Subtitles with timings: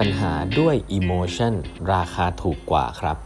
[0.00, 1.54] ปัญหาด้วย Emotion
[1.94, 3.16] ราคาถูกกว่าครับ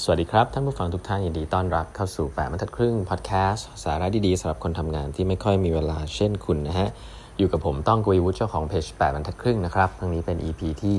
[0.00, 6.88] สวัสดีครับ ท่านผู้ฟังทุกท่านยินดีต้อนรับเข้าสู่8บรรทัดครึ่งพอดแคสต์สาระดีๆสำหรับคนทำงานที่ไม่ค่อยมีเวลาเช่นคุณนะฮะ
[7.38, 10.96] อยู่กับผมต้องกวีวุฒิเจ้าของเพจ8บรรทัดครึ่งนะครับครั้งนี้เป็น EP ที่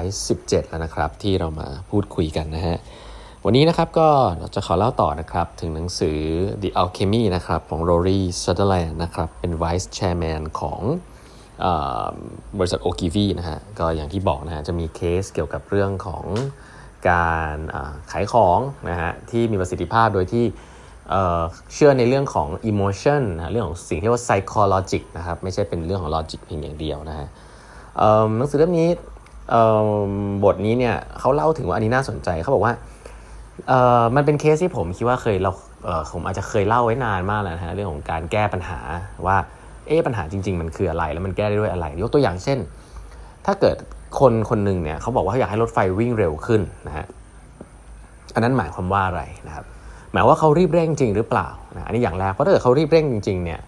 [0.00, 2.76] 1117 แล้วนะครับ ที่เรามาพูดคุยกันนะฮะ
[3.44, 4.08] วันนี้นะครับก็
[4.54, 6.18] จะขอเล่าต่อนะครับ ถึงหนังสือ
[6.62, 10.80] The Alchemy นะครับของ Rory Sutherland นะครับเป็น Vice Chairman ของ
[12.58, 16.24] บริษัทโอกิวีนะฮะก็อย่างที่บอกนะฮะจะมีเคสเกี่ยวกับเรื่องของ
[17.10, 17.56] การ
[18.12, 18.58] ขายของ
[18.90, 20.44] นะฮะที่มีประสิทธิภาพโดยที่
[21.74, 27.26] เชื่อในเรื่องของ emotion นะเรื่องของสิ่งที่เรียกว่า psychologic นะครับไม่ใช่เป็นเรื่องของ logic เพียงอย่างเดียวนะฮะ
[28.36, 28.88] หนังสือเล่มนี้
[30.44, 32.74] บทนี้เนี่ยเขาเล่าถึงว่าอันนี้น่าสนใจเขาบอกว่า
[34.16, 35.52] มันเป็นเคสที่ผมคิดว่าเคยเรา
[36.12, 38.78] ผมอาจจะเคยเล่าไว้นานมากแล้วนะฮะเรื่องของการแก้ปัญหา
[39.26, 39.36] ว่า
[39.88, 42.58] เอ๊ะปัญหาจริง ๆ มันคืออะไรแล้วมันแก้ได้ด้วยอะไร ยกตัวอย่างเช่น
[43.46, 43.76] ถ้าเกิด
[44.20, 47.06] คนคนหนึ่งเนี่ยเขาบอกว่าเขาอยากให้รถไฟวิ่งเร็วขึ้นนะฮะ
[48.34, 49.64] อันนั้นหมายความว่าอะไรนะครับ
[50.12, 53.60] หมายว่าเขารีบเร่งจริงหรือเปล่านะอันนี้อย่างแรกเพราะถ้าเกิดเขารีบเร่งจริงๆเนี่ย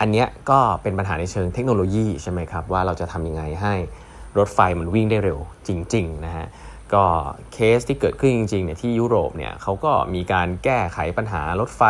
[0.00, 3.74] อันเนี้ยก็เป็นปัญหาในเชิงเทคโนโลยีใช่ไหมครับว่าเราจะทำยังไงให้
[4.38, 5.38] รถไฟมันวิ่งได้เร็ว
[5.68, 6.46] จริงๆนะฮะ
[6.94, 7.04] ก็
[7.52, 11.82] เคสที่เกิดขึ้นจริงๆเนี่ยที่ยุโรปเนี่ยเขาก็มีการแก้ไขปัญหารถไฟ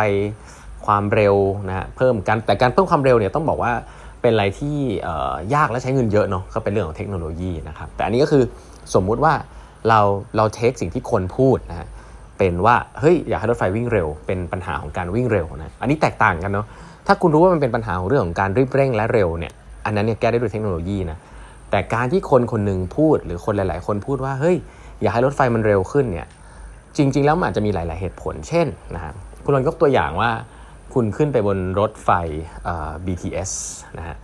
[0.85, 1.35] ความเร็ว
[1.69, 3.71] นะฮะเพิ่มกันแต่การเพิ่มความเร็วเนี่ยต้องบอกว่า
[4.21, 4.77] เป็นอะไรที่
[5.55, 8.43] ยากและใช้เงินเยอะเนาะก็เป็นเรื่องของเทคโนโลยีนะครับแต่อันนี้ก็คือ
[8.93, 9.33] สมมุติว่า
[9.89, 9.99] เรา
[10.37, 11.87] เราเทคสิ่งที่คนพูดนะฮะ
[12.37, 16.65] เป็นว่าเฮ้ยอยากให้รถไฟวิ่งเร็ว เป็นปัญหาของการวิ่งเร็วนะอันนี้แตกต่างกันเนาะ
[17.07, 19.53] ถ้าคุณรู้ว่ามันเป็นปัญหาของเรื่องของการรีบเร่งและเร็วเนี่ย
[19.85, 21.17] อันนั้นเนี่ยแก้ได้ด้วยเทคโนโลยีนะ
[21.71, 24.55] แต่การที่คนคนหนึ่งพูดหรือคนหลาย ๆ คนพูดว่าเฮ้ย
[25.01, 26.27] อยากให้รถไฟมันเร็วขึ้นเนี่ย
[26.97, 30.29] จริง ๆ แล้วมันอาจจะมีหลาย ๆ เหตุผล เช่นนะฮะคุณลองยกตัวอย่างว่า
[30.93, 32.09] คุณขึ้นไปบนรถไฟ
[33.05, 33.51] BTS
[33.97, 34.15] นะฮะ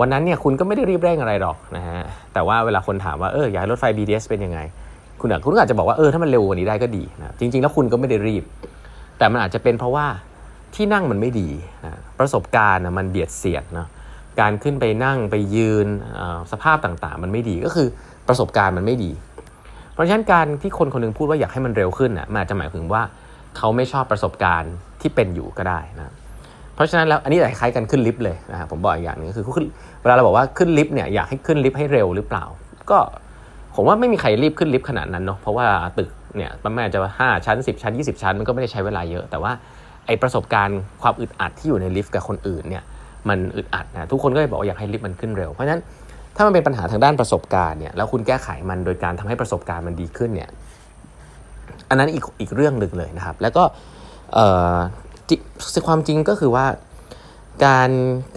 [0.00, 2.00] วันนั้นเนี่ยคุณก็ไม่ได้รีบเร่งอะไรหรอกนะฮะ
[2.32, 4.58] แต่ว่าเวลาคนถามว่าเอออยากรถไฟ BTS เป็นยังไง
[5.20, 8.44] คุณอาจคุณอาจจะบอกว่าเออถ้ามันเร็วกว่านี้ได้ก็ดีนะจริง ๆ แล้วคุณก็ไม่ได้รีบ
[9.18, 10.06] แต่มันอาจจะเป็นเพราะว่า
[10.74, 11.48] ที่นั่งมันไม่ดี
[11.84, 13.88] นะประสบการณ์นะมันเบียดเสียดนาะ
[14.40, 15.86] การขึ้นไปนั่งไปยืน
[16.52, 17.88] สภาพต่างๆ มันไม่ดีก็คือ
[18.28, 19.12] ประสบการณ์มันไม่ดี
[19.92, 23.02] เพราะฉะนั้นการที่คนคนนึงพูดว่าอยากให้มันเร็วขึ้นนะมันอาจจะหมายถึงว่า
[23.56, 26.12] เขาไม่ชอบประสบการณ์ที่เป็นอยู่ก็ได้นะ เพ
[26.80, 29.66] ราะฉะนั้นแล้วอันนี้คล้ายกันขึ้นลิฟต์เลยนะครับผมบอกอีกอย่างนึงคือขึ้น
[30.02, 32.44] เวลาเราบอกว่าขึ้นลิฟต์เนี่ยอยากให้ขึ้นลิฟต์ให้เร็วหรือเปล่า
[32.90, 32.98] ก็
[33.74, 35.66] ผมว่าไม่มีใครรีบขึ้นลิฟต์ขนาดนั้นเนาะเพราะว่า
[35.98, 39.52] ตึกเนี่ยประมาณจะห้าชั้น 10 ชั้น 20 ชั้นมันก็ไม่ได้ใช้เวลาเยอะ แต่ว่า
[40.06, 42.84] ไอ้ประสบการณ์ความอึดอัดที่อยู่ในลิฟต์กับคนอื่นเนี่ย
[43.28, 45.82] มันอึดอัดนะทุกคนก็เลยบอกอยากให้ลิฟต์มันขึ้นเร็วเพราะฉะนั้น
[46.36, 50.50] ถ้ามันเป็นปัญหาทางด้านประสบการณ์เนี่ยแล้วคุณแก้ไขมันโดยการทำให้ประสบการณ์มันดีขึ้นเนี่ย
[51.88, 53.64] อันนั้นอีกอีกเรื่องหนึ่งเลยนะครับ แล้วก็
[55.86, 56.66] ความจริงก็คือว่า
[57.64, 57.90] การ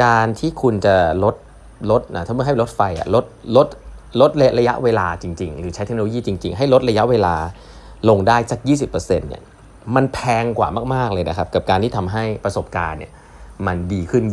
[0.04, 1.36] การที่คุณจะลด
[1.92, 3.26] ลดนะถ้าไม่ให้ลดไฟอะลด
[3.58, 3.68] ลด
[4.22, 7.36] ลดระยะเวลาจริง ๆ หรือใช้เทคโนโลยีจริง ๆ ให้ลดระยะเวลา
[8.10, 9.44] ลงได้สัก 20%เนี่ย
[9.96, 13.12] มันแพงกว่ามาก ๆ เลยนะครับ กับการที่ทำให้ประสบการณ์เนี่ย
[13.66, 14.24] มันดีขึ้น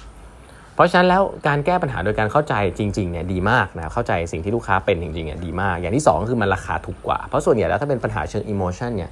[0.00, 9.10] 20%เพราะฉะนั้นแล้วการแก้ปัญหาโดยการเข้าใจจริงๆเนี่ยดีมากนะเข้าใจสิ่งที่ลูกค้าเป็นจริงๆเนี่ยดีมาก อย่างที่ 2 คือมันราคาถูกกว่า เพราะส่วนใหญ่แล้วถ้าเป็นปัญหาเชิงอิโมชันเนี่ย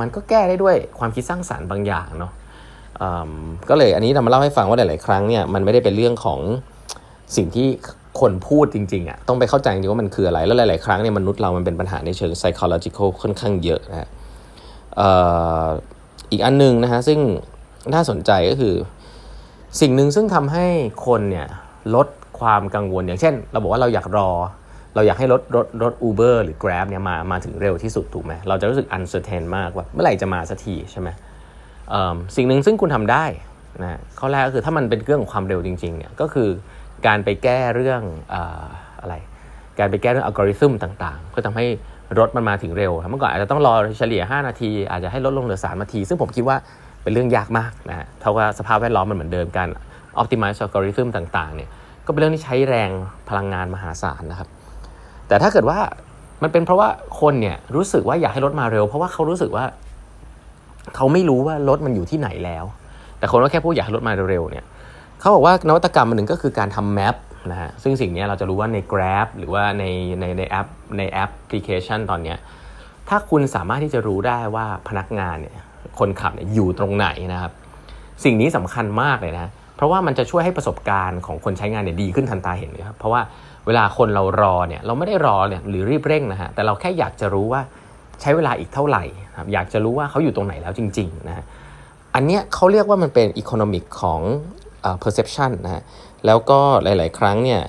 [0.00, 2.32] มันก็แก้ได้ด้วยความคิดสร้างสารรค์บางอย่างเนาะ
[3.68, 6.40] ก็เลยอันนี้เรามาเล่าให้ฟังว่าหลาย ๆ ครั้งเนี่ยมันไม่ได้เป็นเรื่องของ
[7.36, 7.68] สิ่งที่
[8.20, 14.08] คนพูดจริงๆอะต้องไปเข้าใจจริงว่ามันคืออะไร แล้วหลาย ๆ ครั้งเนี่ยมนุษย์เรามันเป็นปัญหาในเชิง psychological ค่อนข้างเยอะนะฮะ
[16.30, 17.18] อีกอันนึงนะฮะซึ่ง
[17.94, 18.74] น่าสนใจก็คือ
[19.80, 20.66] สิ่งหนึ่งซึ่งทำให้
[21.06, 21.46] คนเนี่ย
[21.94, 22.08] ลด
[22.40, 24.30] ความกังวลอย่างเช่น เราบอกว่าเราอยากรอ
[24.94, 31.08] เราอยากให้รถรถรถ Uber หรือ Grab เนี่ยมามาถึงเร็วที่สุดถูกไหมเราจะรู้สึก uncertain มากว่าเมื่อไหร่จะมาสักทีใช่ไหม
[32.36, 33.24] สิ่งหนึ่งซึ่งคุณทำได้
[33.82, 36.48] นะข้อแรกก็คือถ้ามันเป็นเรื่องของความเร็วจริงๆเนี่ยก็คือ
[37.06, 38.02] การไปแก้เรื่อง
[39.00, 39.14] อะไร
[39.78, 41.66] การไปแก้เรื่องอัลกอริทึมต่างๆเพื่อทำให้
[42.18, 46.56] รถมันมาถึงเร็วเมื่อก่อนอาจจะต้องรอเฉลี่ย 5 นาที อาจจะให้ลดลงเหลือ 3 นาที ซึ่งผมคิดว่า
[47.02, 49.68] เป็นเรื่องยากมากนะฮะเท่ากับสภาพแวดล้อมมันเหมือนเดิมกัน
[50.20, 51.68] optimize algorithm ต่างๆเนี่ย
[52.06, 52.90] ก็เป็นเรื่องที่ใช้แรง
[53.28, 54.48] พลังงานมหาศาลนะครับ
[55.28, 55.78] แต่ถ้าเกิดว่า
[56.42, 56.88] มันเป็นเพราะว่า
[57.20, 59.64] คนเนี่ยรู้สึกว่าอยากให้รถมาเร็ว เพราะว่าเขารู้สึกว่า
[60.96, 62.64] เขาไม่รู้ว่ารถมันอยู่ที่ไหนแล้ว
[63.18, 64.64] แต่คนก็แค่พูดอยากให้รถมาเร็วเนี่ย
[65.20, 67.16] เขาบอกว่านวัตกรรมหนึ่งก็คือการทำแมป
[67.50, 69.84] นะฮะซึ่งสิ่งนี้เราจะรู้ว่าใน Grab หรือว่าใน
[70.20, 70.66] ในในแอป
[70.98, 72.34] ในแอปพลิเคชันตอนนี้
[73.08, 75.54] ถ้าคุณสามารถที่จะรู้ได้ว่าพนักงานเนี่ย
[75.98, 77.52] คนขับเนี่ยอยู่ตรงไหนนะครับ
[78.24, 79.46] สิ่งนี้สำคัญมากเลยนะ
[79.76, 83.20] เพราะว่ามันจะช่วยให้ประสบการณ์ของคนใช้งานเนี่ยดีขึ้นทันตาเห็นเลยครับเพราะว่า
[83.68, 87.60] เวลาคนเรารอเนี่ยเราไม่ได้รอเนี่ยหรือรีบเร่งนะฮะแต่เราแค่อยากจะรู้ว่า
[88.20, 89.04] ใช้เวลาอีกเท่าไหร่
[89.36, 91.44] ครับอยากจะรู้ว่าเขาอยู่ตรงไหนแล้วจริงๆนะฮะ
[92.14, 94.20] อันเนี้ยเขาเรียกว่ามันเป็นอีโคโนมิกของ
[95.02, 95.82] perception นะฮะ
[96.26, 97.62] แล้วก็หลาย ๆ ครั้งเนี่ย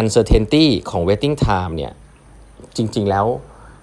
[0.00, 1.92] uncertainty ของ waiting time เนี่ย
[2.76, 3.26] จริง ๆ แล้ว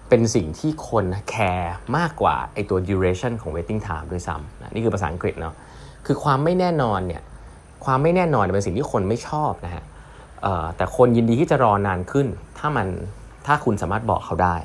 [0.09, 5.53] เป็นสิ่งที่คนแคร์มากกว่าไอตัว duration ของ waiting time ด้วยซ้ำนะนี่คือภาษาอังกฤษเนาะ
[6.05, 7.21] คือความไม่แน่นอนเนี่ย
[7.85, 9.83] ความไม่แน่นอนเป็นสิ่งที่คนไม่ชอบนะฮะ
[10.77, 12.87] แต่คนยินดีที่จะรอนานขึ้น ถ้ามัน
[13.45, 14.55] ถ้าคุณสามารถบอกเขาได้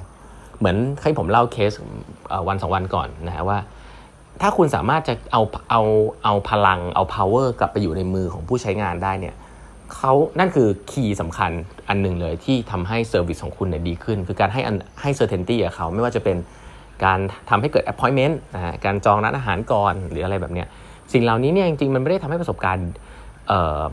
[0.58, 1.72] เหมือนให้ผมเล่าเคส
[2.48, 3.58] วันสองวันก่อนนะฮะว่า
[4.42, 5.82] ถ้าคุณสามารถจะเอาเอา
[6.25, 9.34] เอาพลังเอา power กลับไปอยู่ในมือของผู้ใช้งานได้เนี่ย
[9.96, 11.50] เขานั่นคือ key สำคัญ
[11.88, 14.60] อันหนึ่งเลยที่ทำให้ service ของคุณเนี่ยดีขึ้น คือการให้
[15.00, 16.36] ให้ certainty กับเขาไม่ว่าจะเป็น
[17.04, 17.19] การ
[17.50, 20.69] ทำให้เกิด appointment นะฮะการจองร้านอาหารก่อนหรืออะไรแบบเนี้ย
[21.12, 22.84] สิ่งเหล่านี้เนี่ยจริงๆ มันไม่ได้ทำให้ประสบการณ์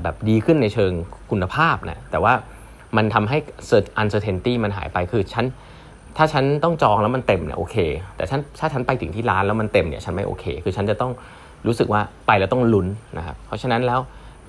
[0.03, 0.91] แบบดีขึ้นในเชิง
[1.31, 2.33] คุณภาพนะแต่ว่า
[2.97, 3.37] มันทำให้
[4.01, 5.45] uncertainty มันหายไปคือฉัน
[6.17, 7.75] ถ้าฉันต้องจองแล้วมันเต็มเนี่ยโอเค
[8.17, 11.11] แต่ฉันถ้าฉันไปถึงที่ร้านแล้วมันเต็มเนี่ยฉันไม่โอเค คือฉันจะต้อง
[11.67, 12.87] รู้สึกว่าไปแล้วต้องลุ้น
[13.17, 13.99] นะครับเพราะฉะนั้นแล้ว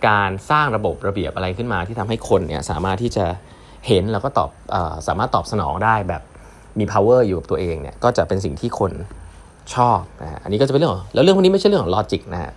[0.09, 3.25] การสร้างระบบระเบียบอะไรขึ้นมาที่ทำให้คนเนี่ยสามารถที่จะ
[3.87, 4.77] เห็นแล้วก็ตอบอ
[5.07, 6.23] สามารถตอบสนองได้แบบ
[6.79, 8.93] มี power อยู่กับตัวเองเนี่ยก็จะเป็นสิ่งที่คน
[9.75, 12.53] ชอบนะอันนี้ก็จะเป็นเรื่องแล้วเรื่องพวกนี้ไม่ใช่เรื่องของลอจิกนะฮะ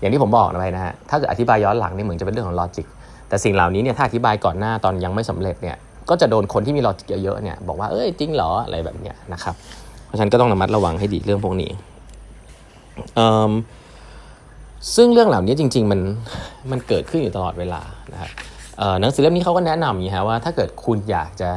[0.00, 2.86] อย่างที่ผมบอกไปนะฮะถ้าเกิดอธิบายย้อนหลังนี่เหมือนจะเป็นเรื่องของลอจิก
[3.28, 5.76] แต่สิ่งเหล่านี้เนี่ยถ้าอธิบายก่อนหน้าตอนยังไม่สำเร็จเนี่ย
[6.08, 9.54] ก็จะโดนคนที่มี logic เยอะๆเนี่ยบอกว่าเอ้ยจริงเหรออะไรแบบเนี้ยนะครับ
[10.06, 11.70] เพราะฉะนั้นก็ต้องระมัดระวังให้ดีเรื่องพวกนี้
[14.96, 16.00] ซึ่งเรื่องเหล่านี้จริง ๆ มัน
[16.70, 17.80] มันเกิดขึ้นอยู่ตลอดเวลา
[18.12, 18.30] นะครับ
[19.00, 21.50] หนังสือเล่มนี้เขาก็แนะนำอย่างนี้ฮะว่าถ้าเกิดคุณอยากจะ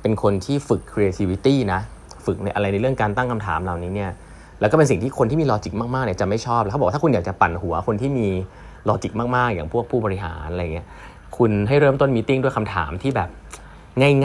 [0.00, 1.80] เป็นคนที่ฝึก creativity นะ
[2.26, 4.10] ฝึกในอะไรในเรื่องการตั้งคำถามเหล่านี้เนี่ย
[4.60, 8.28] แล้วก็เป็นสิ่งที่คนที่มี logic มากๆเนี่ยจะไม่ชอบแล้วเขาบอกถ้าคุณอยากจะปั่นหัวคนที่มี
[8.88, 10.86] logic มากๆ อย่างพวกผู้บริหารอะไรเงี้ย
[11.36, 13.28] คุณให้เริ่มต้น meeting ด้วยคำถามที่แบบ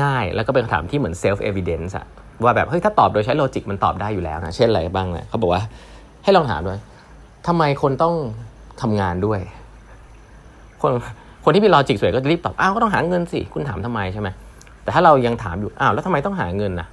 [0.01, 2.05] ง่ายๆ แล้วก็เป็นคำถามที่เหมือน self evidence อะ
[2.43, 5.61] ว่าแบบเฮ้ยถ้าตอบโดยใช้ logic มันตอบได้อยู่แล้วนะเช่นอะไรบ้างนะเขาบอกว่า
[6.23, 6.79] ให้ลองถามด้วย
[7.47, 8.15] ทำไมคนต้อง
[8.81, 9.39] ทำงานด้วย
[10.81, 10.91] คน
[11.43, 14.29] คนที่มี logic สูงก็จะรีบตอบอ้าวก็ต้องหาเงินสิคุณถามทำไมใช่ไหม
[14.83, 16.87] แต่ถ้าเรายังถามอยู่อ้าวแล้วทำไมต้องหาเงินนะ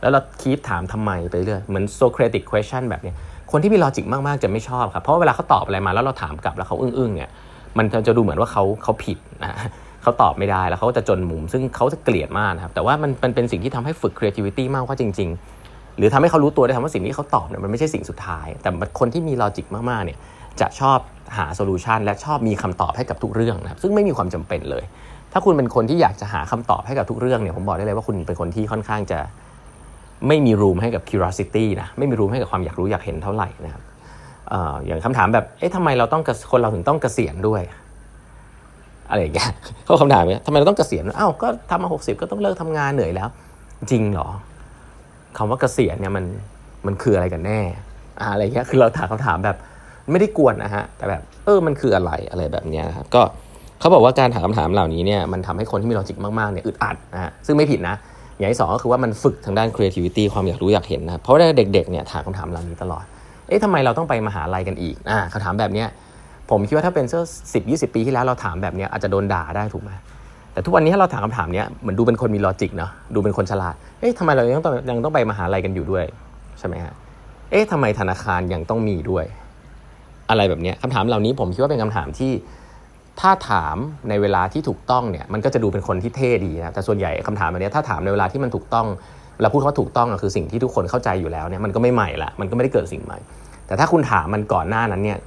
[0.00, 3.12] แล้วเรา keep ถามทำไมไปเรื่อยเหมือน Socratic question แบบนี้
[3.52, 7.30] คนที่มี logic มากๆจะไม่ชอบครับเพราะเวลาเขาตอบอะไรมาแล้วเราถามกลับแล้วเขาอึ้งๆเนี่ย
[7.78, 9.58] มันจะดูเหมือนว่าเขาเขาผิดนะ
[10.02, 15.28] เขาตอบไม่ได้แล้วเขาจะจนมุม ซึ่งเขาจะเกลียดมากนะครับแต่ว่ามันมันเป็นสิ่งที่ทำให้ฝึก creativity มากกว่าจริง
[15.62, 20.18] ๆ หรือทำให้เขารู้ตัวได้ทำว่าสิ่งที่เขาตอบเนี่ยมันไม่ใช่สิ่งสุดท้าย แต่คนที่มี logic มากๆเนี่ย
[20.60, 20.98] จะชอบ
[21.36, 24.84] หา solution และชอบมีคำตอบให้กับทุกเรื่องนะครับซึ่งไม่มีความจำเป็นเลย
[25.32, 29.18] ถ้าคุณเป็นคนที่อยากจะหาคำตอบให้กับทุกเรื่องเนี่ยผมบอกได้เลยว่าคุณเป็นคนที่ค่อนข้างจะ
[30.28, 33.82] ไม่มี room ให้กับ curiosity นะไม่มี room ให้กับความอยากรู้อยากเห็นเท่าไหร่นะครับ
[34.86, 37.62] อย่างคำถามแบบเอ๊ะทำไมเราต้องคนเราถึงต้องเกษียณด้วย
[39.08, 39.50] อะไรอย่างเงี้ย
[39.84, 43.28] เขาคำถามเนี้ยทำไมเราต้องเกษียณอ้าวก็ทำมาหกสิบก็ต้องเลิกทำงานเหนื่อยแล้ว
[43.90, 44.28] จริงเหรอ
[45.36, 46.24] คำว่าเกษียณเนี่ยมัน
[46.86, 47.60] มันคืออะไรกันแน่
[48.32, 49.56] อะไรเงี้ยคือเราถามคำถามแบบ
[50.10, 53.22] ไม่ได้กวนนะฮะแต่แบบเออมันคืออะไรอะไรแบบนี้นะครับก็
[53.80, 57.96] เขาบอกว่าการถามคำถามเหล่านี้เนี่ยมันทำให้คนที่มีลอจิกมากๆเนี่ยอึดอัดนะฮะซึ่งไม่ผิดนะ
[58.40, 63.04] อย่างที่สองก็คือว่ามันฝึกทางด้าน creativity ความอยากรู้อยากเห็นนะเพราะว่าเด็กๆเนี่ยถามคำถามเหล่านี้ตลอด
[63.48, 65.88] เอ๊ะทำไมเราต้องไปมหาลัยกันอีกอ่าคำถามแบบเนี้ย
[66.50, 67.22] ผมคิดว่าถ้าเป็นเสื้อ
[67.54, 69.90] สิบยี่สิบปีที่แล้วเราถามแบบนี้อาจจะโดนด่าได้ถูกไหม
[70.52, 76.04] แต่ทุกวันนี้ถ้าเราถามคำถามนี้เหมือนดูเป็นคนมีลอจิกเนาะดูเป็นคนฉลาด เอ๊ะทำไมเรายังต้องยังต้องไปมหาลัยกันอยู่ด้วย
[76.58, 76.92] ใช่ไหมฮะ
[77.50, 79.24] เอ๊ะทำไมธนาคารยังต้องมีด้วย
[80.30, 82.32] อะไรแบบนี้คำถามเหล่านี้ผมคิดว่าเป็นคำถามที่
[83.20, 83.76] ถ้าถาม
[84.08, 88.86] ในเวลาที่ถูกต้องเนี่ยมันก็จะดูเป็นคนที่เท่ดีนะแต่ส่วนใหญ่คำถามแบบนี้ถ้าถามในเวลาที่มันถูกต้อง
[89.40, 93.18] เราพูดว่าถูกต้องคือสิ่งที่ทุกคนเข้าใจอยู่แล้วเนี่ยมันก็ไม่ใหม่ละมันก็ไม่ได้เกิดสิ่งใหม่
[93.66, 95.18] แต่ถ้าคุณถามมันก่อนหน้านั้นเนี่ย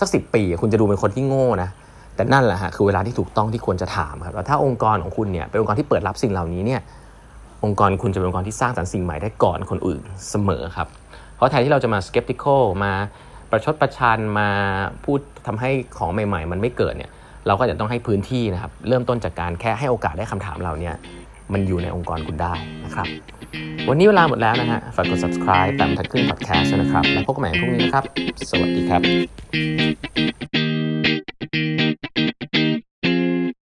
[0.00, 1.68] สักสิปีคุณจะดูเป็นคนที่โง่นะ
[2.16, 6.80] แต่นั่นแหละฮะคือเวลาที่ถูกต้องที่ควรจะถามครับแล้วถ้าองค์กรของคุณเนี่ยเป็นองค์กรที่เปิดรับสิ่งเหล่านี้เนี่ย
[7.64, 10.88] องค์กรคุณจะเป็นองค์กรที่สร้างสรรค์สิ่งใหม่ได้ก่อนคนอื่นเสมอครับ
[11.36, 12.92] เพราะแทนที่เราจะมา skeptical มา
[13.50, 14.48] ประชดประชันมา
[15.04, 17.10] พูดทำให้ของใหม่ ๆ มันไม่เกิดเนี่ย
[17.46, 20.94] เราก็จะต้องให้พื้นที่นะครับ เริ่มต้นจากการแค่ให้โอกาสได้คำถามเราเนี่ย
[21.52, 22.52] มันอยู่ในองค์กรคุณได้
[22.84, 23.06] นะครับ
[23.88, 28.04] วันนี้เวลาหมดแล้วนะฮะ ฝากกด subscribe ตามทัดขึ้น podcast นะครับ แล้วพบกันใหม่พรุ่งนี้นะครับ
[28.50, 29.02] สวัสดีครับ